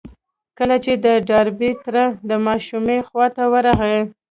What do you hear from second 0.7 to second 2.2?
چې د ډاربي تره